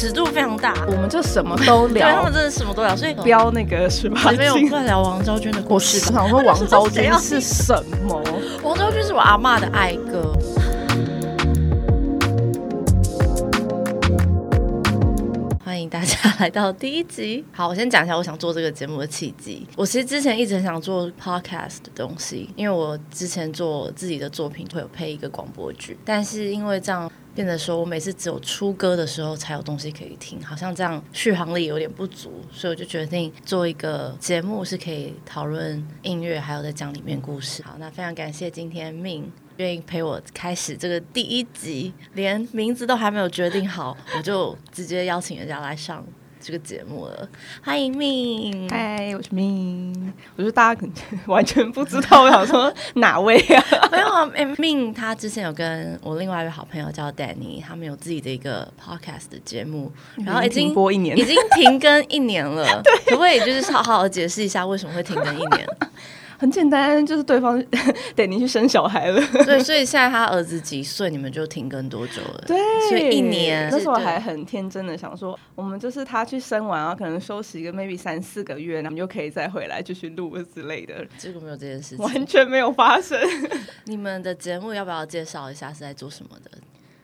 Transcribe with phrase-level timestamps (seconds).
[0.00, 4.70] 尺度非常大，我们就什么都聊对他聊们，真的什么都聊，所以标那个十八没有禁。
[4.70, 6.12] 在聊王昭君的故我事我。
[6.12, 7.74] 想说王昭君是什
[8.06, 8.22] 么？
[8.62, 10.32] 王昭君是我阿妈的爱歌。
[15.64, 17.44] 欢迎大家来到第一集。
[17.50, 19.66] 好，我先讲一下我想做这个节目的契机。
[19.74, 37.62] 我其实之前一直很想做 podcast 的东西，因为我之前做自己的作品会有配一个广播剧，但是因为这样变得说我每次只有出歌的时候才有东西可以听，好像这样续航力有点不足，所以我就决定做一个节目，是可以讨论音乐，还有在讲里面故事。
[37.62, 46.04] 好，那非常感谢今天命愿意陪我开始这个第一集，连名字都还没有决定好，我就直接邀请人家来上
[46.48, 47.28] 这个节目了。
[47.62, 50.14] 欢迎命，嗨，我是命。
[50.34, 50.94] 我觉得大家可能
[51.28, 53.62] 完全不知道，我想说哪位啊？
[53.92, 59.92] 没有啊，诶命他之前有跟我另外一位好朋友叫 Danny，他们有自己的一个 podcast 的节目，
[60.24, 65.68] 然后已经播一年已，经停更一年了， 可不可以就是好好的解释一下为什么会停更一年？
[66.38, 67.62] 很简单，就是对方
[68.14, 69.20] 得你去生小孩了。
[69.44, 72.44] 对，所以现在他儿子几岁，你们就停更多久了？
[72.46, 72.56] 对，
[72.88, 82.04] 所以一年那时候还很天真的想说，我们就是他去生完，啊可能休息个 maybe 三四个月，然后我们就可以再回来继续录之类的，结果没有这件事情。
[82.04, 83.18] 完全没有发生。
[83.84, 86.50] 你们的节目要不要介绍一下是在做什么的？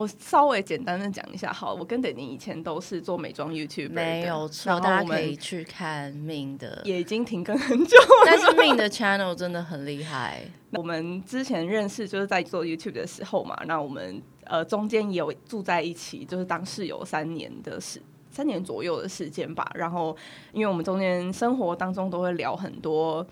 [0.04, 7.96] 我稍微简单的讲一下，好，我跟等你以前都是做美妆 YouTube，没有然错，后大家我们可以去看命的，也已经停更很久。
[8.26, 10.42] 但是命的 channel 真的很厉害。
[10.72, 17.98] 我们之前认识就是在做 YouTube 的时候嘛，那我们呃中间也有住在一起，就是当室友三年的时
[18.30, 19.66] 三年左右的时间吧。
[19.74, 20.14] 然后
[20.52, 23.26] 因为我们中间生活当中都会聊很多。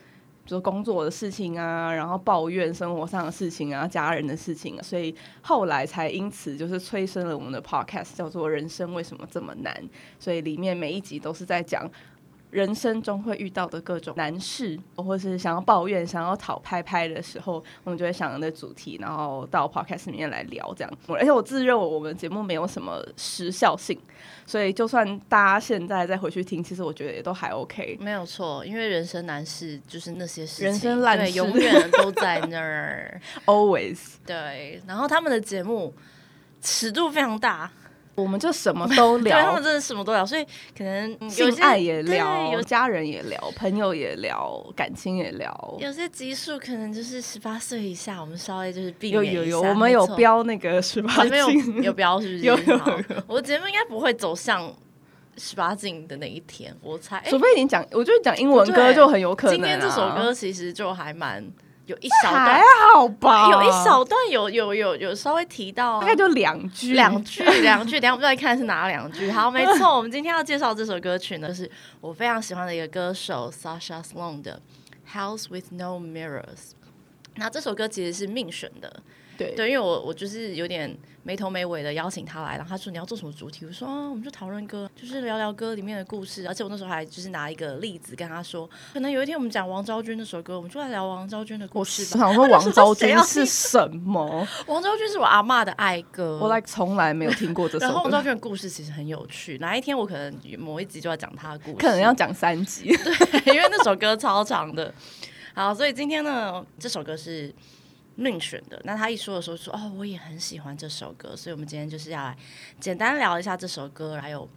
[0.44, 9.72] 就是工作的事情啊，然后抱怨生活上的事情啊，家人的事情、啊，所以后来才因此就是催生了我们的 podcast，叫做《人生为什么这么难》。
[10.18, 11.88] 所以里面每一集都是在讲
[12.52, 20.98] 人生中会遇到的各种难事，或是想要抱怨、想要讨拍拍的时候，我们就会想的主题，然后到 podcast 里面来聊这样。
[21.08, 23.98] 而且我自认为我们节目没有什么时效性，
[24.44, 27.96] 所以就算大家现在再回去听，其实我觉得也都还 OK。
[27.98, 33.18] 没有错，因为人生难事就是那些事情，人生烂对，事永远都在那儿。
[33.46, 35.94] Always，对，然后他们的节目
[36.60, 37.72] 尺度非常大，
[38.14, 40.44] 我们就什么都 聊对他聊们，真的什么都聊，所以
[40.76, 45.76] 可能有些性爱也聊，有家人也聊，朋友也聊，感情也聊。
[45.78, 52.40] 有些集数可能就是十八岁以下，我们稍微就是避免一下有有，我们有标那个十八你们有禁，有标是不是？
[52.40, 54.70] 有有有我的节目应该不会走向
[55.38, 57.16] 十八禁的那一天，我猜。
[57.16, 59.56] 哎除非你讲，我觉得讲英文歌就很有可能、啊。
[59.56, 61.42] 今天这首歌其实就还蛮
[61.86, 62.44] 有一小段。
[62.44, 66.00] 还段，好吧，有一小段有有有有稍微提到。
[66.00, 69.30] 大概就两句，两句 两句，等一下我们再看是哪两句。
[69.30, 74.60] 好，没错， 我们今天要介绍这首歌曲呢，是我非常喜欢的一个歌手 Sasha Sloan 的
[75.16, 76.42] 《House with No Mirrors》。
[77.36, 79.02] 那这首歌其实是命选的，
[79.38, 86.46] 对对，因为我我就是有点没头没尾的邀请他来，然后他说你要做什么主题，我说啊，我们就讨论歌，就是聊聊歌里面的故事。
[86.46, 92.20] 而且我那时候还就是拿一个例子跟他说，可能有一天我们讲王昭君那首歌，我们就来聊王昭君的故事吧。
[92.20, 94.46] 想说王昭君是什么？
[94.66, 102.94] 王昭君是我阿嬷的爱歌，我 like 从来没有听过这 首歌，然后王昭君的故事其实很有趣，哪一天我可能某一集就要讲她的故事，可能要讲三集。
[102.96, 104.92] 对，因为那首歌超长的。
[105.54, 107.54] 好，所以今天呢，这首歌是
[108.14, 108.80] 命选的。
[108.84, 112.36] 那他一说的时候说，哦，我也很喜欢这首歌，所以我们今天就是要来
[112.80, 114.48] 简单聊一下这首歌，还有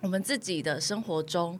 [0.00, 1.58] 我们自己的生活中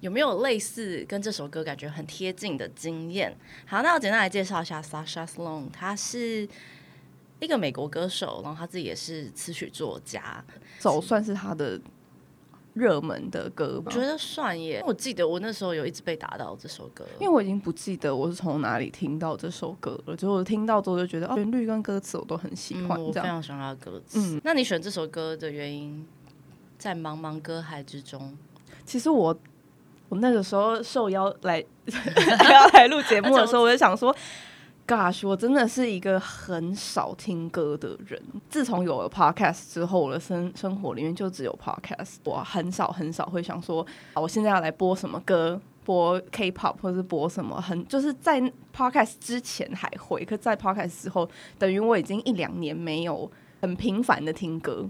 [0.00, 3.36] 有没有类似跟这首歌感觉很贴近的经验。
[3.66, 6.48] 好，那我简单来介绍一下 Sasha Sloan，他是。
[7.40, 10.42] 一个美国歌手，然后他自己也是词曲作家，
[10.78, 11.78] 走算是他的
[12.74, 14.00] 热门的歌吧我觉。
[14.00, 14.82] 得算耶。
[14.86, 23.12] 我记得我那时候有一直被打到这首歌，因为我已经不记得我是从哪里听到这首歌了，就我听到之后就觉得哦，旋律跟歌词我都很喜欢嗯，我。
[23.12, 24.18] 非常喜欢他的歌词。
[24.18, 26.06] 嗯那你选这首歌的原因，
[26.76, 28.36] 在茫茫歌海之中，
[28.84, 29.34] 其实我
[30.08, 31.64] 我那个时候受邀来
[32.50, 34.14] 要来录节目的时候， 我就想说。
[34.86, 38.22] Gosh，我真的是一个很少听歌的人。
[38.50, 42.16] 自从有了 Podcast 之后，我的生生活里面就只有 Podcast。
[42.24, 48.38] 我很少很少会想说，啊我现在要来播什么歌，播 K-pop 或是播什么，很就是在
[48.76, 51.26] Podcast 之前还会，可在 Podcast 之后，
[51.58, 53.30] 等于我已经一两年没有
[53.62, 54.86] 很频繁的听歌。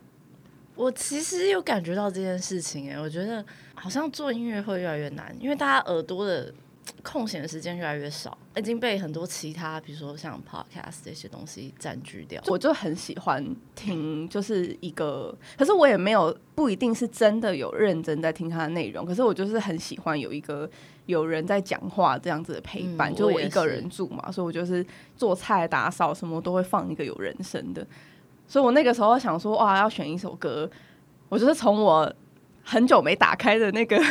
[0.75, 3.44] 我其实有感觉到这件事情哎，我觉得
[3.76, 6.52] 好像做音乐会越来越难，因为大家耳朵的
[7.03, 12.43] 空闲的时间越来越少，已经被很多其他，比如说像 podcast 这些东西占据掉。
[12.47, 13.45] 我就很喜欢
[13.75, 20.69] 听，就是一个，可是我也没有不一定是真的有认真在听他的内容，可是我就是很喜欢有一个
[21.07, 24.85] 有人在讲话这样子的陪伴，嗯就是我一个人住嘛，所以我就是
[25.17, 27.87] 做菜、打扫什么都会放一个有人声的，
[28.47, 30.71] 所以我那个时候想说，哇，要选一首歌，
[31.29, 32.13] 我就是从我
[32.63, 34.03] 很久没打开的那个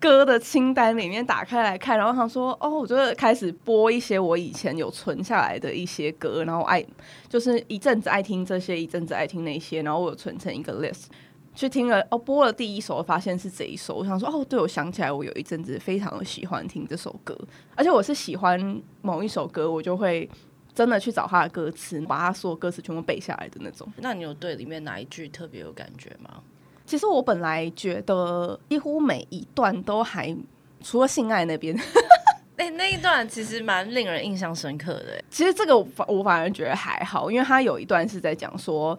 [0.00, 6.84] 歌的清单里面打开来看，然后想说，哦，我就开始播一些我以前有存下来的一些歌，然后爱
[7.28, 11.04] 就是一阵子爱听这些，一阵子爱听那些，然后我有存成一个 list。
[11.52, 13.96] 去听了哦，播了第一首，发现是这一首。
[13.96, 17.36] 我想说，哦，对，我想起来，我有一阵子非常的喜欢听这首歌，
[17.74, 20.30] 而且我是喜欢某一首歌，我就会
[20.72, 23.86] 真的去找它的歌词，把它所有歌词全部背下来的那种。
[23.96, 26.40] 那你有对里面哪一句特别有感觉吗？
[26.90, 30.36] 其实我本来觉得几乎每一段都还，
[30.82, 31.72] 除了性爱那边，
[32.58, 35.24] 哎、那一段其实蛮令人印象深刻的、欸。
[35.30, 38.98] 其实这个我反我反而觉得还好，因为他有一段是在讲说，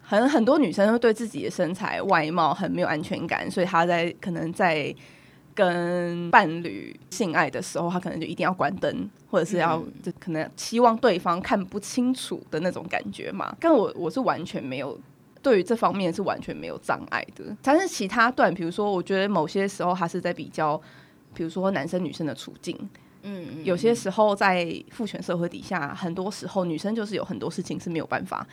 [0.00, 4.94] 很很多女生会对自己的身材外貌很没有安全感，所以她在可能在
[5.56, 13.56] 跟伴侣性爱的时候，她可能就一定要关灯，或者是要、嗯就可能希望对方看不清楚的那种感觉嘛。
[13.58, 14.96] 但我我是完全没有。
[15.44, 20.80] 对于这方面是完全没有障碍的，但是其他段，比如说，我觉得某些时候他是在比较，
[21.34, 22.74] 比如说男生女生的处境，
[23.22, 28.46] 嗯嗯，有些时候在父权社会底下，很多时候女生就是有很多事情是没有办法，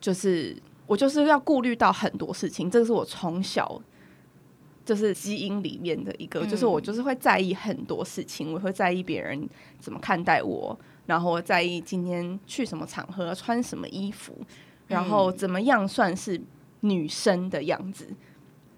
[0.00, 3.80] 就是我就是要顾虑到很多事情，这个是我从小
[4.84, 9.48] 就是基因里面的一个，嗯就是我就是会在意很多事情，我会在意别人
[9.78, 10.76] 怎么看待我，
[11.06, 14.36] 然后在意今天去什么场合穿什么衣服，
[14.94, 16.40] 然后怎么样算是
[16.80, 18.06] 女生的样子。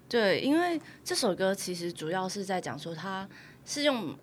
[0.09, 3.27] 对，因为这首歌其实主要是在讲说，它
[3.63, 4.15] 是用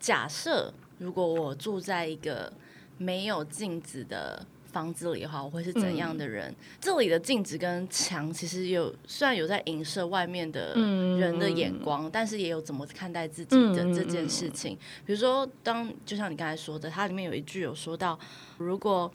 [0.00, 2.52] 假设，如果我住在一个
[2.96, 6.54] 没有镜子的房子里的话，我会是怎样的人？
[6.80, 10.74] 这里的镜子跟墙其实有虽然有在影射外面的
[11.18, 14.78] 人的眼光，但是也有怎么看待自己的这件事情。
[15.04, 18.16] 比如说，当就像你刚才说的，它里面有一句有说到，
[18.58, 19.12] 如果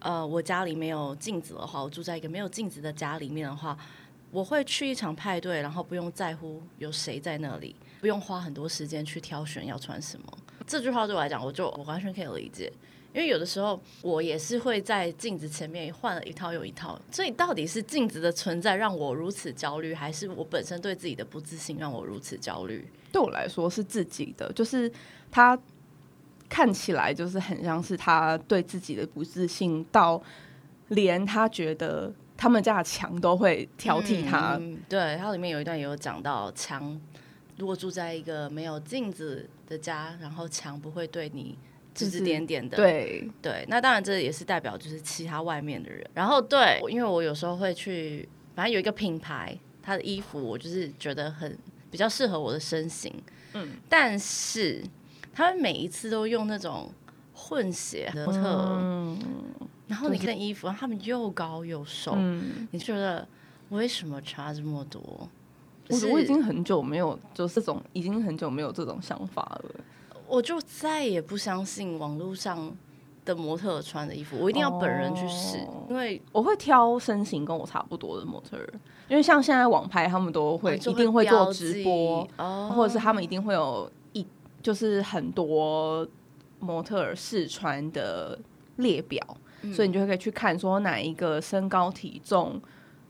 [0.00, 3.78] 呃我家里没有镜子的话，我住在一个没有镜子的家里面的话。
[4.32, 10.38] 我会去一场派对，然后不用在乎有谁在那里，不用花很多时间去挑选要穿什么。
[10.68, 12.72] 这句话对我来讲，我就我完全可以理解，
[13.12, 16.96] 因为有的时候我也是会在镜子前面换了一套又一套。
[17.10, 22.88] 所以到底是镜子的存在让我如此焦虑，还是我本身对自己的不自信让我如此焦虑？
[23.10, 24.88] 对我来说是自己的，就是
[25.28, 25.60] 他
[26.50, 30.20] 看起来就是很像是他对自己的不自信，到
[30.88, 34.58] 连他觉得他们家的墙都会挑剔他。
[34.60, 37.00] 嗯对，它里面有一段也有讲到墙，
[37.56, 41.56] 如果住在一个没有镜子的家，然后墙不会对你
[41.94, 46.04] 指指点点的，对，对，那当然这也是代表就是其他外面的人。
[46.12, 51.56] 然后对，因为我有时候会去，反正有一个品牌，它的衣服我就是觉得很
[51.90, 53.12] 比较适合我的身形，
[53.54, 54.82] 嗯，但是
[55.32, 56.90] 他们每一次都用那种
[57.34, 58.40] 混血模特，
[58.80, 59.18] 嗯。
[59.86, 63.26] 然后你看衣服，他们又高又瘦，嗯，你觉得
[63.70, 65.28] 为什么差这么多？
[65.88, 69.70] 我我已经很久没有就这种，已经很久没有这种想法了。
[70.28, 72.72] 我就再也不相信网络上
[73.24, 75.84] 的模特穿的衣服，我一定要本人去试，哦。
[75.88, 78.72] 因为我会挑身形跟我差不多的模特儿，
[79.08, 83.99] 因为像现在网拍他们都会、一定会做直记播，哦，或者是他们一定会有一
[84.62, 86.06] 就是很多
[86.58, 88.38] 模特儿试穿的
[88.76, 89.24] 列表，
[89.62, 92.60] 嗯所以你就可以去看说哪一个身高体重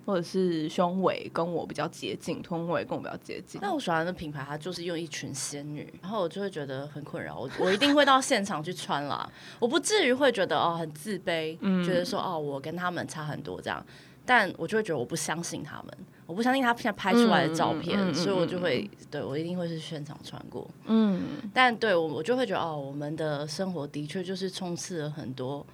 [0.07, 3.61] 或者是胸围跟我比较接近，臀围跟我比较接近。
[3.62, 7.38] 那我喜欢的品牌，它就是用一群仙女，然后我就会觉得很困扰。
[7.38, 9.30] 我我一定会到现场去穿啦，
[9.61, 13.85] 我不至于会觉得哦很自卑，嗯觉得说哦我跟他们差很多这样，
[14.25, 15.99] 但我就会觉得我不相信他们，
[16.31, 20.71] 我不相信他现在拍出来的照片，嗯嗯嗯嗯所以我就会对我一定会是现场穿过。
[20.87, 21.23] 嗯，
[21.53, 25.67] 但对我我就会觉得哦，我们的生活的确就是充斥了很多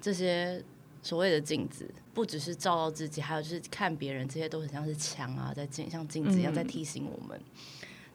[0.00, 0.62] 这些
[1.02, 7.40] 所谓的镜子，不只是照到自己，还有就是看别人，这些都很像是墙啊，在镜像镜子一样嗯在提醒我们。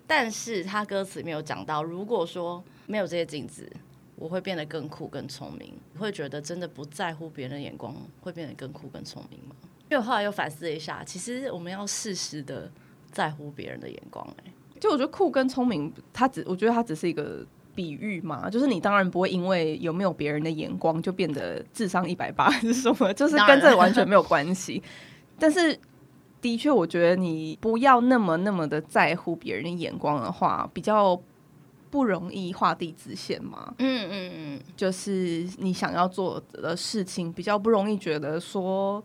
[0.08, 3.70] 但是他歌词里面有讲到，如果说没有这些镜子，
[4.16, 5.74] 我会变得更酷、更聪明。
[5.92, 9.56] 你会觉得真的不在乎别人的眼光，会变得更酷、更聪明吗？
[9.90, 12.72] 因为我后来又反思了一下，其实我们要适时的
[13.12, 24.82] 在乎别人的眼光、欸，就我觉得酷跟聪明，它只我觉得它只是一个比喻嘛，就是你当然不会因为有没有别人的眼光就变得智商一百八 还是什么，就是跟这完全没有关系。
[25.38, 25.78] 但是
[26.42, 31.20] 的确，我觉得你不要那么那么的在乎别人的眼光的话，比较
[31.90, 33.74] 不容易画地自限嘛。
[33.80, 39.04] 嗯嗯嗯，就是你想要做的事情，比较不容易觉得说，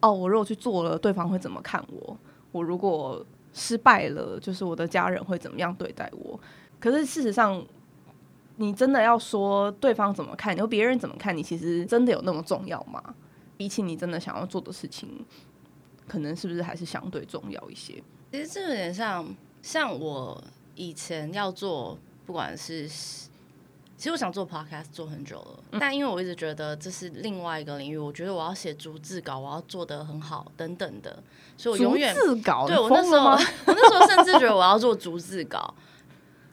[0.00, 2.16] 哦，我如果去做了，对方会怎么看我？
[2.52, 6.38] 我如果失败了，就是我的家人会怎么样对待我？
[6.78, 7.64] 可是事实上，
[8.56, 13.02] 你真的要说对方怎么看你，或别人怎么看你，其实真的有那么重要吗？
[13.56, 15.08] 比起你真的想要做的事情，
[16.06, 18.02] 可能是不是还是相对重要一些？
[18.30, 19.26] 其实这有点像，
[19.62, 20.42] 像我
[20.74, 22.88] 以前要做，不管是，
[23.96, 31.22] 其实我想做 podcast 做很久了，但因为我一直觉得这是另外一个领域，我觉得我要写逐字稿，我要做的很好等等的，
[31.56, 33.30] 所以我永远逐字稿，对我那时候，
[33.66, 35.74] 我那时候甚至觉得我要做逐字稿。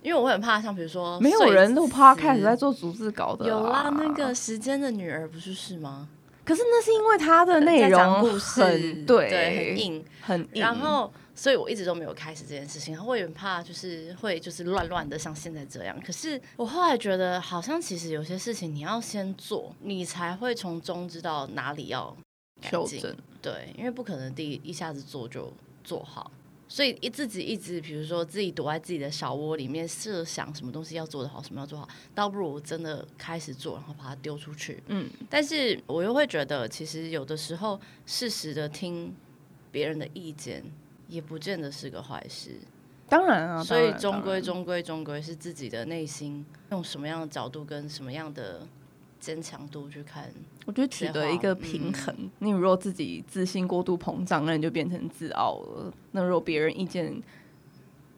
[0.01, 3.47] 因为我很怕，像比如说，没有人录 podcast 在做逐字稿的。
[3.47, 6.09] 有啦，那个时间的女儿不是是吗？
[6.43, 8.62] 可是那是因为它的内容故事
[9.07, 12.97] 对很硬很硬，然后所以我一直都没有开始这件事情。
[13.05, 15.99] 我也很怕，就是会就是乱乱的像现在这样。
[16.01, 22.15] 可是我后来觉得，好像其实有些事情你要先做，你才会从中知道哪里要
[22.61, 23.15] 修正。
[23.41, 25.51] 对，因为不可能第一一下子做就
[25.83, 26.31] 做好。
[26.69, 34.81] 所以一自己一直，比如说自己躲在自己的小窝里面，设想什么东西要做得好，什么要做好，倒不如真的开始做，然后把它丢出去。
[34.87, 39.13] 嗯，但是我又会觉得，其实有的时候适时的听
[39.71, 40.63] 别人的意见，
[41.13, 42.60] 也不见得是个坏事。
[43.08, 48.67] 当然啊，所以终归终归终归是自己的内心用什么样的角度跟什么样的。
[49.24, 50.29] 坚强度去看，
[50.65, 52.29] 我觉得取得一个平衡。
[52.39, 55.93] 你如果自己自信过度膨胀，那你就变成自傲了。
[56.12, 57.24] 那如果别人意见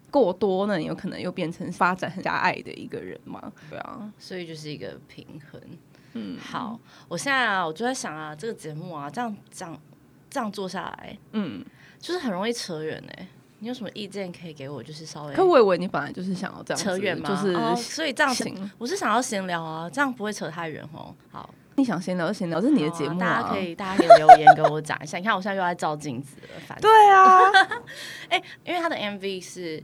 [0.09, 3.53] 过多，那你有可能又变成发展很狭隘的一个人嘛？
[3.69, 5.61] 对啊，所以就是一个平衡。
[6.13, 9.79] 嗯，好，我现在啊，我就在想啊，这个节目啊，这样讲
[10.27, 11.63] 这样做下来，嗯，
[12.05, 13.27] 就是很容易扯远哎。
[13.59, 14.83] 你有什么意见可以给我？
[14.83, 18.71] 就是稍微，可我以为你本来就是想要这样扯远嘛，就是所以这样行。
[18.77, 21.15] 我是想要闲聊啊，这样不会扯太远哦。
[21.31, 25.17] 好，你想闲聊就闲聊，这是你的节目啊，大家可以大家可以留言给我讲一下。
[25.17, 27.39] 你看我现在又在照镜子了，反对啊，
[28.29, 29.81] 哎，因为他的 MV 是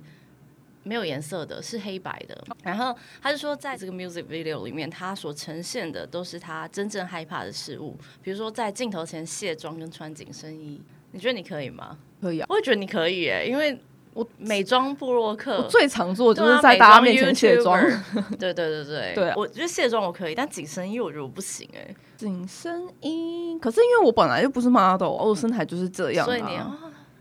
[0.84, 2.44] 没有颜色的，是黑白的。
[2.62, 10.80] 然后他就说，在这个 music video 里面，他所呈现的都是他真正害怕的事物，比如说在镜头前卸妆跟穿紧身衣。
[11.14, 11.98] 你觉得你可以吗？
[12.22, 13.78] 可以啊，我也觉得你可以耶，因为
[14.14, 17.82] 我美妆部落客最常做就是在大家面前卸妆。
[18.38, 21.96] 对对对对对，我觉得卸妆我可以，但紧身衣我觉得我不行哎。
[22.18, 26.26] 紧身衣，可是因为我本来就不是 model，我身材就是这样。
[26.26, 26.60] 所以你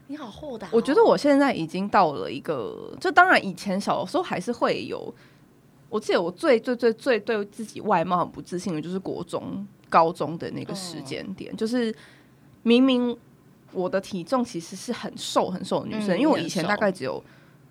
[0.09, 0.69] 你好豁达。
[0.73, 5.14] 我觉得我现在已经到了一个，就当然以前小时候还是会有。
[5.88, 11.95] 我记得我最最最最对自己外貌很不自信的，就是国中、高中的那个时间点，就是
[12.62, 13.16] 明明。
[13.72, 17.22] 我的体重其实是很瘦很瘦的女生，因为我以前大概只有，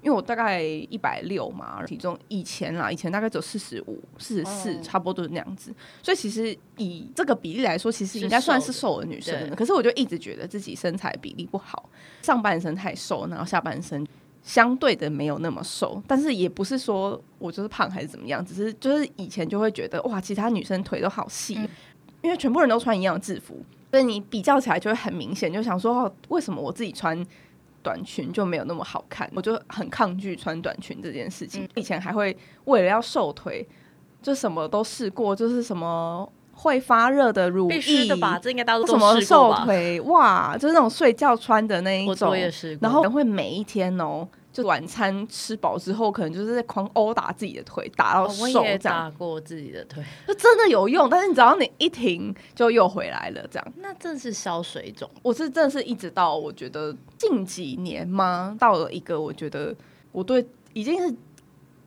[0.01, 5.74] 因为我大概一百六嘛，体重以前啦，以前大概只有四十五、四十四，差不多都是那样子。
[6.01, 9.53] 所以其实以这个比例来说，其实应该算是瘦的女生。
[9.56, 11.89] 可是我就一直觉得自己身材比例不好，
[12.22, 14.08] 上半身太瘦，然后下半身
[14.41, 16.01] 相对的没有那么瘦。
[16.08, 21.56] 但是也不是说我就是胖还是怎么样，只是就是以前就会觉得哇，其他女生腿都好细，
[22.22, 23.62] 因为全部人都穿一样的制服。
[23.91, 27.25] 所以你比较起来就会很明显，就想说为什么我自己穿
[27.81, 29.29] 短裙就没有那么好看？
[29.36, 31.67] 我就很抗拒穿短裙这件事情。
[31.75, 33.67] 以前还会为了要瘦腿，
[34.22, 38.38] 就什么都试过，就是什么会发热的乳液的吧？
[38.41, 42.36] 这应该大家都什么瘦腿袜，就是那种睡觉穿的那一种。
[42.81, 44.27] 然后会每一天哦。
[44.62, 48.80] 就晚餐吃饱之后，可能就是在狂殴打自己的腿，打到瘦这样。
[48.80, 51.10] 打过自己的腿，就真的有用。
[51.10, 53.74] 但是你只要你一停，就又回来了，这样。
[53.78, 55.10] 那真是消水肿。
[55.22, 59.75] 我是真的是一直到我觉得近几年吗，到了一个我觉得
[60.12, 61.16] 我对已经是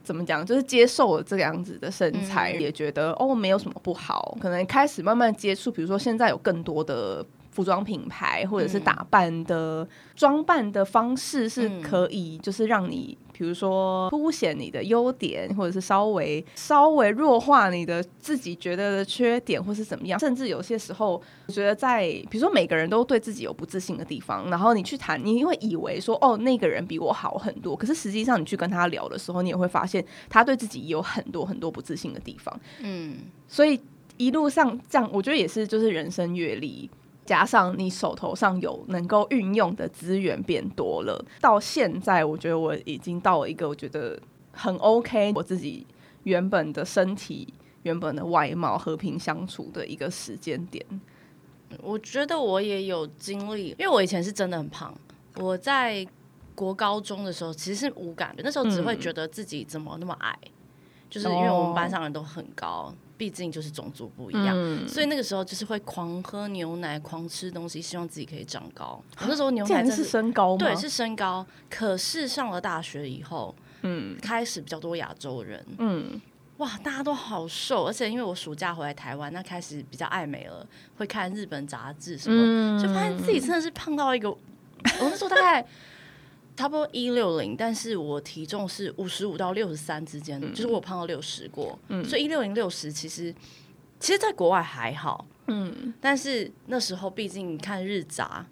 [0.02, 4.36] 怎么讲，就是接受了这个样子的身材，也觉得哦没有什么不好。
[4.40, 7.24] 可能开始慢慢接触，比如说现在有更多的。
[7.52, 20.18] 服装品牌或者是打扮的装扮的方式是可以，就是让你比如说凸显你的优点，或者是稍微稍微弱化你的自己觉得的缺点，或是怎么样。
[20.18, 32.58] 甚至有些时候，我觉得在比如说每个人都对自己有不自信的地方，然后你去谈，你会以为说哦那个人比我好很多，可是实际上你去跟他聊的时候，你也会发现他对自己有很多很多不自信的地方。
[32.80, 33.16] 嗯，
[33.46, 33.78] 所以
[34.16, 36.88] 一路上这样，我觉得也是就是人生阅历。
[37.24, 44.20] 加上你手头上有能够运用的资源变多了，到现在我觉得我已经到了一个我觉得
[44.52, 45.86] 很 OK，我自己
[46.24, 50.84] 原本的身体、原本的外貌和平相处的一个时间点。
[51.80, 54.94] 我觉得我也有经历，因为我以前是真的很胖。
[55.36, 56.06] 我在
[56.54, 60.38] 国高中的时候其实是无感的，那时候只会觉得自己怎么那么矮。
[61.08, 64.88] 就是因为我们班上人都很高，毕竟就是种族不一样，嗯。
[64.88, 69.00] 所以那个时候就是会狂喝牛奶、狂吃东西，希望自己可以长高。
[69.20, 70.58] 我那时候牛奶真的身高吗？
[70.58, 74.18] 对是身高，可是上了大学以后，嗯。
[74.20, 76.20] 开始比较多亚洲人，嗯，
[76.56, 82.82] 哇，大家都好瘦，而且因为我暑假回来台湾，那开始比较爱美了，会看日本杂志什么，嗯。
[82.82, 84.38] 就发现自己真的是胖到一个，我
[84.98, 85.64] 那时候大概
[86.56, 93.34] 差不多一六零，但是我体重是五十五到六十三之间，就是我有胖到六十过，所以一六零六十其实
[93.98, 98.46] 其实在国外还好，嗯，但是那时候毕竟看日杂。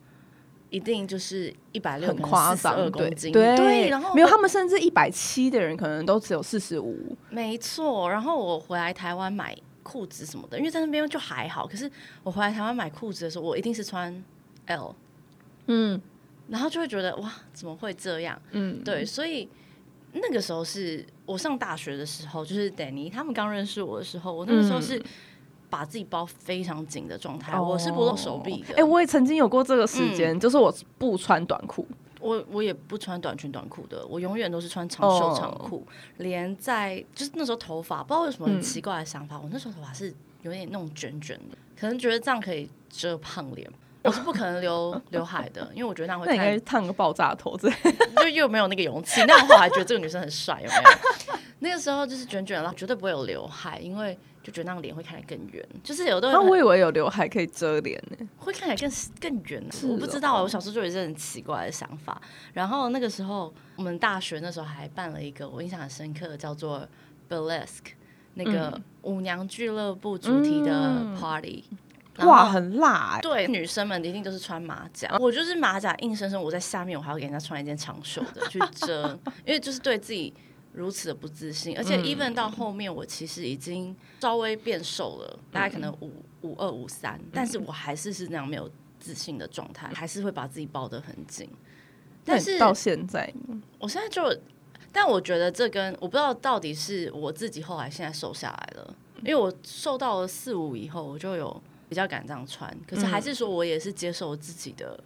[0.72, 3.08] 一定就是一百六很夸张，二对。
[3.08, 9.52] 公斤，对对，然后没有他们甚至一百七的人可能都只有四十五，没错，然后我回来台湾买
[9.82, 11.66] 裤子什么的，因为在那边就还好。
[11.66, 11.90] 可是
[12.22, 14.24] 我回来台湾买裤子的时候，我一定是穿
[14.66, 14.94] L，
[15.66, 16.00] 嗯
[16.50, 18.40] 然后就会觉得哇，怎么会这样？
[18.50, 19.48] 嗯，对，所以
[20.12, 25.00] 那个时候是我上大学的时候，就是 Danny 他们刚认识我的时候，我那个时候是
[25.68, 28.74] 把自己包非常紧的状态，我是不露手臂的。
[28.74, 31.86] 哎、我也曾经有过这个时间，就是我不穿短裤，
[32.18, 35.86] 我我也不穿短裙短裤的，我永远都是穿长袖长裤。
[36.16, 43.70] 连在就是那时候头发，不知道为什么很奇怪的想法，我那时候头发是有点那种卷卷的，可能觉得这样可以遮胖脸。
[44.02, 47.74] 我是不可能留刘海的，因为我觉得那样会那应该，烫个爆炸头之类。
[48.16, 49.20] 就又没有那个勇气。
[49.26, 51.38] 那样的话，还觉得这个女生很帅，有没有？
[51.60, 55.62] 那个时候就是卷卷了，绝对不会有刘海，因为就觉得那个脸会看起来更圆。
[55.84, 58.26] 就是有的人那我以为有刘海可以遮脸呢。
[58.38, 58.90] 会看起来
[59.20, 62.18] 更更圆、是我不知道，哦我小时候就有一些很奇怪的想法。
[62.54, 66.88] 然后那个时候，我们大学那时候还办了一个我印象很深刻的，叫做
[67.28, 67.92] Burlesque
[68.32, 71.64] 那个舞娘俱乐部主题的嗯 party。
[72.26, 80.32] 哇，很辣哎、对，女生们一定都是穿马甲，我就是马甲硬生生我在下面，我还要给人家穿一件长袖的去遮，因为就是对自己
[80.72, 86.12] 如此的不自信，而且 even 到后面我其实已经稍微变瘦了，大概可能五
[86.42, 91.48] 五二五三，但是我还是是那样没有自信的状态，还是会把自己抱得很紧。
[92.24, 93.32] 但是到现在，
[93.78, 94.38] 我现在就，
[94.92, 104.98] 但我觉得这跟我不知道到底是我自己后来现在瘦下来了，因为我瘦到了四五以后，我就有比较敢这样穿，可是还是说我也是接受自己的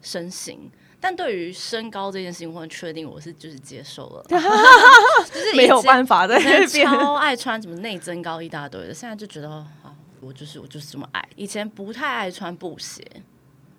[0.00, 0.70] 身形。
[1.00, 6.38] 但对于身高这件事情，我很确定我是就是接受了， 就是没有办法在。
[6.66, 11.28] 超爱穿什么内增高一大堆的，现在就觉得啊，我就是我就是这么矮。
[11.36, 13.04] 以前不太爱穿布鞋，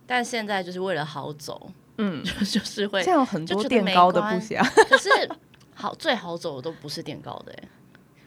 [0.06, 5.10] 但现在就是为了好走，嗯，就 就是会现在有很多垫高的布鞋啊，可是
[5.74, 7.70] 好最好走的都不是垫高的、欸，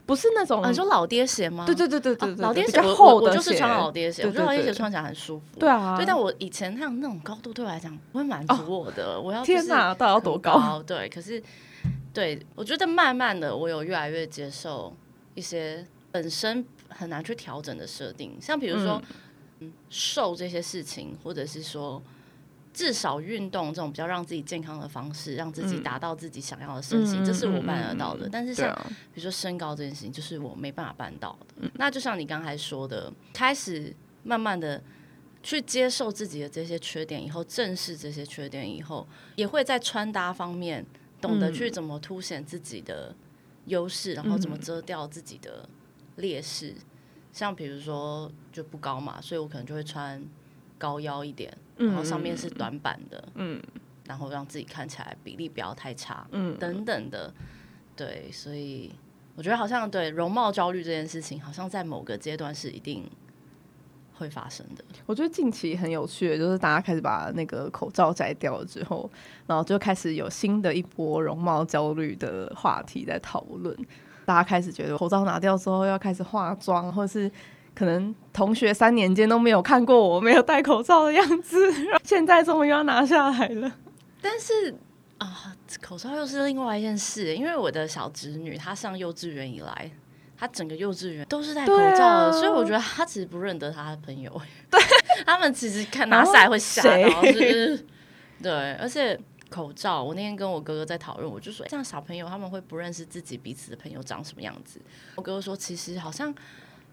[0.08, 1.66] 不是那种啊，你说老爹鞋吗？
[1.66, 5.44] 对对对对对老爹鞋我我厚的鞋我就是穿老爹鞋，我觉得老爹鞋穿起来很舒服。
[5.60, 10.82] 对啊，对，但我以前那样那种高度对我来讲不会满足我的，我要天哪，到底要多高？
[10.86, 11.42] 对，可是
[12.14, 14.90] 对我觉得慢慢的，我有越来越接受
[15.34, 19.02] 一些本身很难去调整的设定，像比如说、
[19.60, 22.02] 嗯、瘦这些事情，或者是说
[22.78, 28.28] 至少运动这种比较让自己健康的方式，让自己嗯达到自己想要的身形，这是我办得到的。
[28.30, 31.68] 但是像啊，比如说身高这件事情，就是我没办法办到的。
[31.74, 34.80] 那就像你刚才说的，开始慢慢的
[35.42, 40.86] 去接受自己的这些缺点以后，正视这些缺点以后，也会在穿搭方面
[41.20, 43.12] 懂得去怎么凸显自己的
[43.64, 45.68] 优势，然后怎么遮掉自己的
[46.14, 46.72] 劣势。
[47.32, 50.24] 像比如说就不高嘛，所以我可能就会穿
[50.78, 53.62] 高腰一点，然后上面是短版的，嗯
[54.06, 56.26] 然后让自己看起来比例不要太差。
[56.32, 57.32] 嗯，等等的，
[57.94, 58.90] 对，所以
[59.36, 63.08] 我觉得好像对容貌焦虑这件事情，好像在某个阶段是一定
[64.14, 64.82] 会发生的。
[65.04, 69.10] 我觉得近期很有趣的，就是大家开始把那个口罩摘掉了之后，
[69.46, 73.76] 然后就开始有新的一波容貌焦虑的话题在讨论。
[74.24, 77.30] 大家开始觉得口罩拿掉之后要开始化妆，或是
[77.78, 83.70] 可能同学三年间都没有看过我没有戴口罩的样子， 现在终于要拿下来了。
[84.20, 84.74] 但是
[85.18, 89.88] 啊，口罩又是另外一件事，因为我的小侄女她上幼稚园以来。
[90.36, 94.30] 她整个幼稚园都是戴口罩的，啊所以我觉得她其实不认得她的朋友。
[94.70, 94.80] 对，
[95.26, 97.86] 他们其实看拿下来会吓到，就是
[98.40, 99.18] 对，而且
[99.50, 104.80] 口罩，我那天跟我哥哥在讨论，我就说，欸这样小朋友他们会不认识自己彼此的朋友长什么样子。
[105.16, 106.32] 我哥哥说，其实好像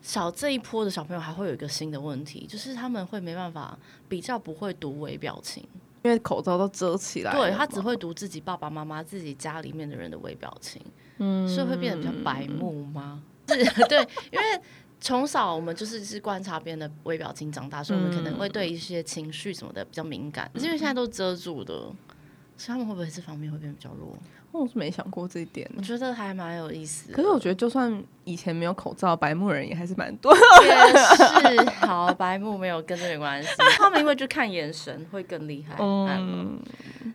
[0.02, 3.78] 小这一波的小朋友还会有一个新的问题，就是他们会没办法
[4.08, 5.64] 比较不会读微表情，
[6.04, 10.82] 因为口罩都遮起来，对他只会读自己爸爸妈妈、自己家里面的人的微表情，
[11.18, 13.24] 嗯所以会变得比较白目吗？
[13.48, 13.56] 是，
[13.88, 14.00] 对，
[14.32, 14.62] 因为。
[15.02, 20.50] 从小我们就是是观察别人的微表情长大，所以我们可能会对一些情绪什么的比较敏感。
[20.56, 21.92] 因为现在都遮住的，
[22.58, 24.18] 所以他们会不会这方面会变比较弱？
[24.52, 25.70] 我是没想过这一点。
[25.76, 27.14] 我觉得还蛮有意思的。
[27.14, 30.34] 可是我觉得，就算以前没有口罩，白目人也还是蛮多。
[30.64, 35.76] 也是，好，白目没有跟这没关系，他们因为就看眼神会更厉害。
[35.78, 36.58] 嗯，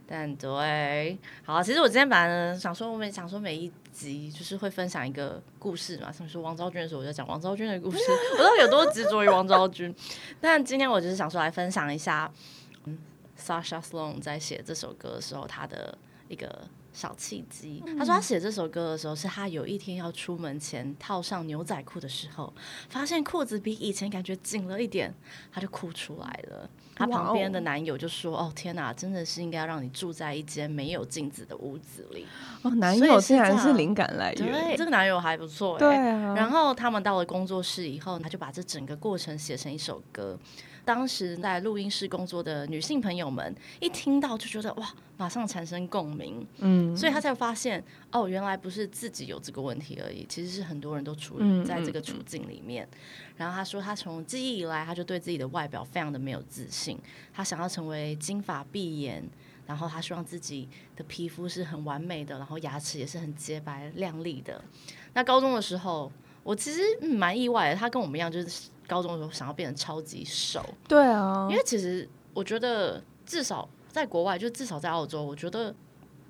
[0.07, 7.99] 但对，好，其实我今天本来呢想说，我们想说每一集就是会分享一个故事嘛，像说王昭君的时候，我就讲王昭君的故事，
[8.39, 9.95] 我到底有多执着于王昭君？
[10.43, 12.60] 但今天我就是想说来分享一下，嗯
[13.41, 15.97] ，Sasha Sloan 在写这首歌的时候，他的
[16.29, 16.69] 一个。
[16.93, 22.53] 小契机，他说他写这首歌的时候，是他有一天要出门前套上牛仔裤的时候，
[22.89, 25.15] 发现裤子比以前感觉紧了一点，
[25.53, 26.69] 他就哭出来了。
[26.97, 32.27] 他旁边的男友就说：“哦天哪，真的是应该让你住在一间没有镜子的屋子里。”
[32.63, 36.35] 哦，男友竟然是灵感来源，对，这个男友还不错，对啊。
[36.35, 40.37] 然后他们到了工作室以后，他就把这整个过程写成一首歌。
[40.85, 52.89] 当时在录音室工作的女性朋友们一听到就觉得哇，马上产生共鸣，嗯，所以他才发现哦，原来不是自己有这个问题而已，其实是很多人都处于在这个处境里面。
[53.37, 56.99] 然后他说，他从记忆以来，他就对自己的外表非常的没有自信，
[57.33, 59.23] 他想要成为金发碧眼，
[59.67, 64.63] 然后他希望自己的皮肤是很完美的，然后牙齿也是很洁白亮丽的。
[65.13, 66.11] 那高中的时候，
[66.43, 68.71] 我其实蛮意外的，他跟我们一样，就是。
[68.91, 75.73] 高中的时候想要变得超级瘦，对啊，因为其实我觉得至少在国外，就至少在澳洲，我觉得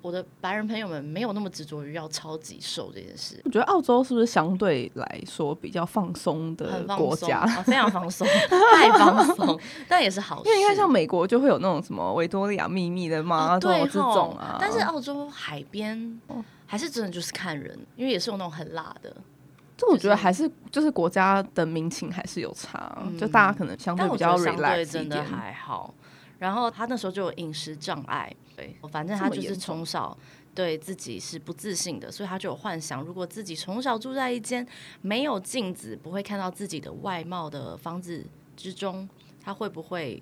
[0.03, 3.41] 我的白人朋友们没有那么执着于要超级瘦这件事。
[3.45, 7.45] 我觉得澳洲是不是相对来说比较放松的国家？
[7.63, 8.27] 非常放松，
[8.75, 10.43] 太放松，但也是好。
[10.45, 14.57] 因为你看，像美国就会有那种什么维多利亚秘密的嘛，对这种啊。
[14.59, 16.21] 但是澳洲海边
[16.65, 19.15] 还是真的就是看人，因为也是有那种很辣的。
[19.81, 25.91] 这我觉得还是就是国家的民情还是有差，就大家可能相对比较 relax 真的还好。
[26.37, 30.15] 然后他那时候就有饮食障碍，对，反正他就是从小
[30.53, 34.67] 对自己是不自信的，所以他就有幻想，如果自己从小住在一间
[35.01, 38.23] 没有镜子、不会看到自己的外貌的房子
[38.55, 39.09] 之中，
[39.43, 40.21] 他会不会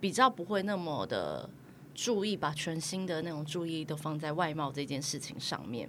[0.00, 1.50] 比较不会那么的
[1.94, 5.86] 注意，把全新的那种注意都放在外貌这件事情上面。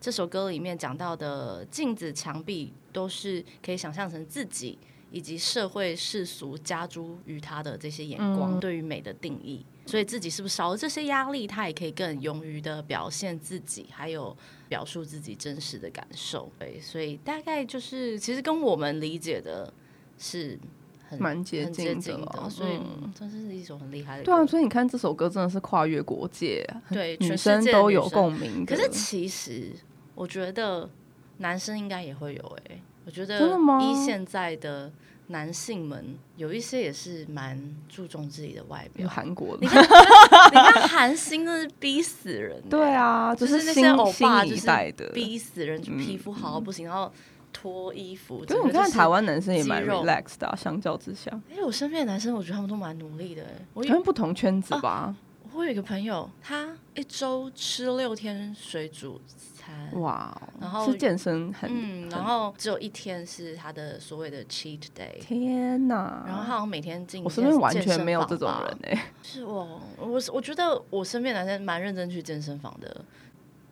[0.00, 4.78] 这首歌里面讲到的镜子、墙壁，都是可以想象成自己
[5.10, 9.64] 以及社会世俗加诸于他的这些眼光对于美的定义。
[9.86, 14.36] 所以自己是不是少了这些压力，他也可以更勇于的表现自己，还有
[14.68, 16.50] 表述自己真实的感受。
[16.58, 19.72] 对，所以大概就是其实跟我们理解的
[20.18, 20.58] 是
[21.08, 22.80] 很蛮接近的，所以
[23.18, 24.24] 真是一首很厉害的。
[24.24, 28.64] 对啊，所以你看这首歌真的是跨越国界，对，女生都有共鸣。
[28.66, 29.72] 可是其实。
[30.16, 30.88] 我觉得
[31.36, 33.38] 男生应该也会有哎，我觉得
[33.82, 34.90] 依现在的
[35.26, 39.06] 男性们有一些也是蛮注重自己的外表。
[39.06, 42.62] 韩国，你看， 你看韩星真是逼死人。
[42.70, 44.66] 对啊，就是那些欧巴就是
[45.12, 47.12] 逼死人，就皮肤好不行，然后
[47.56, 48.44] 脱衣服。
[48.46, 51.30] 所以你看台湾男生也蛮 relax 的，相较之下。
[51.50, 53.82] 哎，我身边的男生，我觉得他们都蛮努力的哎。
[53.82, 55.16] 可能不同圈子吧。
[55.54, 59.18] 我有一个朋友，他一周吃六天水煮
[59.56, 59.90] 餐。
[60.00, 65.18] 哇，然后是健身很，嗯，然后只有一天是他的所谓的 cheat day。
[65.18, 66.24] 天哪！
[66.26, 69.06] 然后他好像每天进，我身边完全没有这种人哎。
[69.22, 73.02] 是我，我我觉得我身边男生蛮认真去健身房的，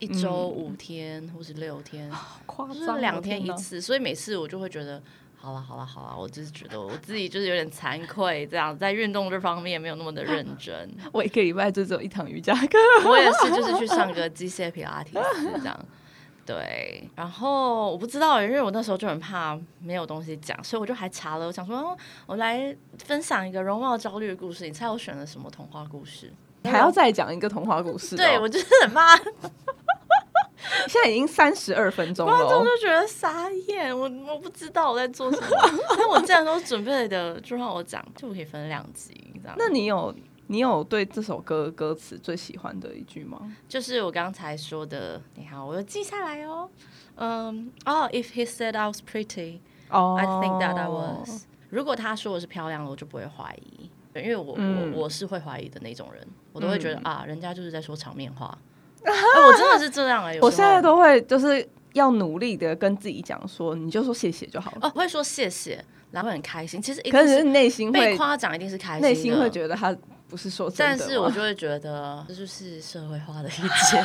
[0.04, 2.10] 一周五天或是六天，
[2.46, 5.02] 就是两天一次，所以每次我就会觉得，
[5.34, 10.90] 好了好了好了，我就是觉得我自己就是有点惭愧，这样在运动这方面没有那么的认 真。
[11.10, 15.86] 我一个礼拜就只有一堂瑜伽课， 我也是，就是去上个机械皮拉提斯这样。
[16.44, 24.66] 对，然后我不知道，因为我那时候就很怕没有东西讲，所以我就还查了，我想说，我来分享一个容貌焦虑的故事。
[24.66, 26.30] 你猜我选了什么童话故事？
[26.64, 28.16] 还要再讲一个童话故事？
[28.16, 29.16] 对，我就是很怕。
[30.88, 33.96] 现在已经三十二分钟了，观众就觉得傻眼。
[33.96, 35.46] 我我不知道我在做什么，
[35.98, 39.56] 但我既然都准备的，就让我讲，就可以分两集，这样。
[39.58, 40.14] 那你有？
[40.46, 43.56] 你有对这首歌歌词最喜欢的一句吗？
[43.66, 46.68] 就是我刚才说的，你好，我有记下来哦。
[47.14, 51.46] 嗯，哦，If he said I was pretty, I think that I was。
[51.70, 58.56] 如果他说我是漂亮的，我就不会怀疑，因为我我我是会怀疑的那种人，我都会觉得啊，人家就是在说场面话。
[59.04, 64.78] 我真的是这样哎，我现在都会就是要努力的跟自己讲说，你就说谢谢就好了。
[64.82, 66.80] 哦，会说谢谢，然后很开心。
[66.80, 69.96] 其实可是内心被夸奖一定是开心，内心会觉得他。
[70.26, 74.02] 不是说，但是我就会觉得这就是社会化的一切，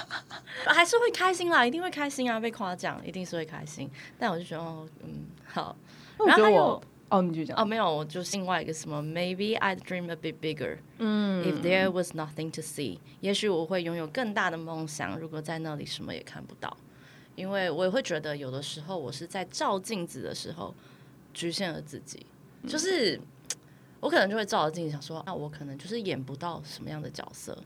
[0.64, 2.40] 还是会开心啦，一定会开心啊！
[2.40, 5.76] 被夸奖一定是会开心，但我就觉得，哦，嗯，好。
[6.16, 10.78] 我觉得我哦，你就讲哦，没有，我就是另外一个什么，Maybe I'd dream a bit bigger。
[10.98, 15.18] 嗯，If there was nothing to see，也许我会拥有更大的梦想。
[15.18, 16.76] 如果在那里什么也看不到，
[17.34, 20.74] 因为我也会觉得有的时候我是在照镜子的时候
[21.32, 22.26] 局限了自己，
[22.66, 23.18] 就是
[24.00, 27.56] 我可能就会照着镜子想说，那我可能就是演不到什么样的角色。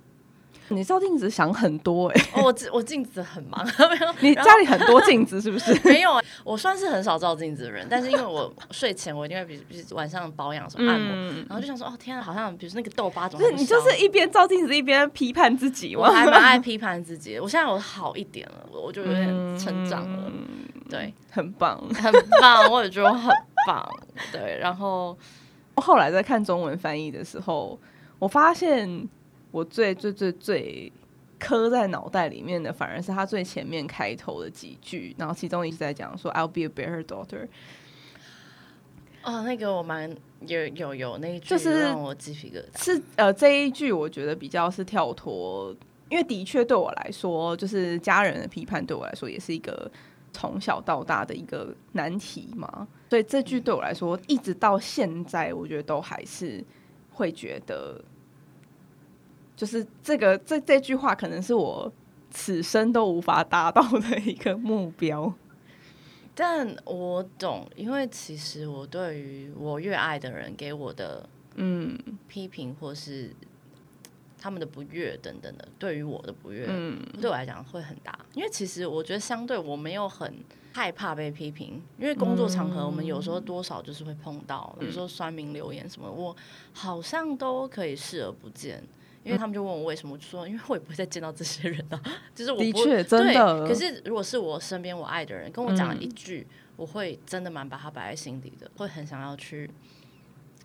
[0.73, 4.15] 你照镜子想很多哎，我我镜子很忙，没有。
[4.21, 5.73] 你家里很多镜子是不是？
[5.89, 11.15] 没有，我算是很少照镜子的人，但是因为我睡前我一定会比比晚上保养什么按摩，
[11.49, 13.51] 然后就想说哦天啊，好像比如说那个痘疤怎么？
[13.53, 17.39] 你就是一边照镜子一边批判自己，我还蛮爱批判自己。
[17.39, 20.33] 我现在我好一点了，我就有点成长了，
[20.91, 23.31] 对， 很棒，很棒，我也觉得很
[23.67, 23.89] 棒，
[24.33, 24.59] 对。
[24.61, 25.17] 然后
[25.77, 27.79] 后来在看中文翻译的时候，
[28.19, 29.09] 我发现。
[29.53, 30.93] 我最最最最
[31.39, 37.47] 刻在脑袋里面的，反而是他最前面开头的几句，然后其中一直在讲说 "I'll be a better daughter"。
[39.23, 40.11] 哦，那个我蛮
[40.47, 42.85] 有有有那一句，就是让我鸡皮疙瘩。
[42.85, 45.77] 是呃，这一句我觉得比较是跳脱，
[46.09, 49.91] 因为的确对我来说，就是家人的批判对我来说也是一个
[50.33, 52.89] 从小到大的一个难题嘛。
[53.11, 56.65] 所以这句对我来说，一直到现在，我觉得都还是
[57.11, 58.03] 会觉得。
[59.57, 61.93] 就是这个这这句话，可能是我
[62.31, 65.33] 此生都无法达到的一个目标。
[66.35, 73.31] 但我懂，因为其实我对于我越爱的人给我的嗯批评，或是
[74.39, 78.19] 他们的不悦等等的，对于我的不悦，嗯，对我来讲会很大。
[78.33, 80.35] 因为其实我觉得，相对我没有很
[80.73, 86.35] 害怕被批评，因为工作场合我们有时候多少就是会碰到，比如说酸民留言什么，我
[86.73, 88.83] 好像都可以视而不见。
[89.25, 92.03] 因为他们就问我为什么，我就说因为我也不会再见到这些人了。
[92.35, 93.67] 就是我的确真的。
[93.67, 96.45] 可是如果是我身边我爱的人跟我讲一句，
[96.77, 99.71] 我会真的蛮把他摆在心底的，会很想要去，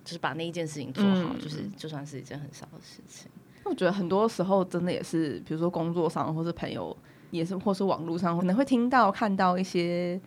[0.03, 3.29] 就是把那一件事情做好，就是就算是一件很小的事情。
[3.63, 6.97] 我觉得很多时候真的也是，比如说工作上或是朋友，
[7.29, 10.19] 也是或是网络上可能会听到看到一些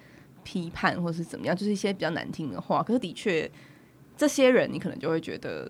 [0.44, 2.80] 批判或是怎么样，就是一些比较难听的话。
[2.80, 3.50] 可是的确，
[4.16, 5.68] 这些人你可能就会觉得。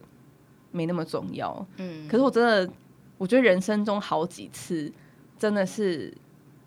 [0.72, 2.72] 没那么重要，嗯，可是我真的，
[3.18, 4.92] 我觉得人生中好几次
[5.38, 6.12] 真的是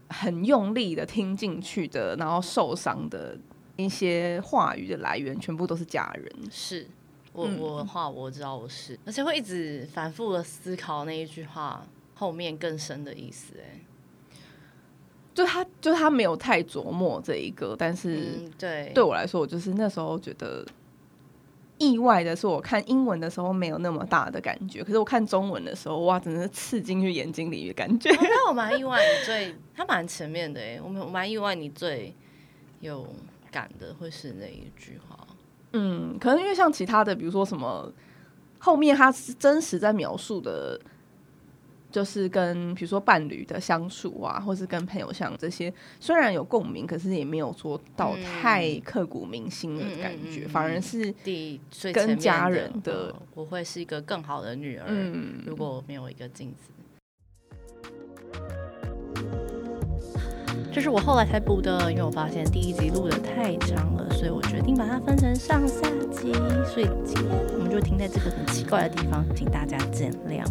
[0.10, 3.38] 很用力的听进去的，然后受伤的
[3.78, 6.32] 一些话语的来源，全部都是家人。
[6.52, 6.86] 是
[7.32, 13.54] 我我的话，我知道我是，而且会一直反复的思考那一句话后面更深的意思。
[13.60, 13.80] 哎，
[15.34, 20.66] 就他就他没有太琢磨这一个，但是对对我来说，我就是那时候觉得。
[21.84, 28.10] 意外的是，我看英文的时候没有那么大的感觉，可是我看中文的时候，哇，真的是刺进去眼睛里的感觉。
[28.12, 32.16] 那我蛮意外，你最他蛮前面的哎，我们我蛮意外，你最
[32.80, 33.06] 有
[33.52, 35.28] 感的会是那一句话。
[35.74, 37.92] 嗯，可能因为像其他的，比如说什么
[38.60, 40.80] 后面他是真实在描述的。
[41.94, 51.62] 就是跟比如说伴侣的相处啊，或是跟朋友相这些，虽然有共鸣，可是也没有做到太刻骨铭心的感觉，反而是第
[51.94, 54.88] 跟家人的，我会是一个更好的女儿。
[55.46, 56.72] 如果没有一个镜子，
[60.74, 66.34] 这是我后来才补的，因为我发现第一集录的太长了，所以我决定把它分成上下集，
[66.66, 70.44] 所以今天我们就停在这个很奇怪的地方，请大家见谅。